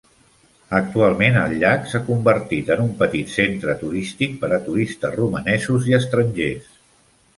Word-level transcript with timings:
Actualment, 0.75 1.35
el 1.41 1.51
llac 1.63 1.83
s'ha 1.91 2.01
convertit 2.07 2.71
en 2.75 2.81
un 2.85 2.89
petit 3.03 3.33
centre 3.35 3.77
turístic 3.83 4.35
per 4.45 4.51
a 4.57 4.61
turistes 4.71 5.15
romanesos 5.21 5.87
i 5.93 5.97
estrangers. 6.03 6.73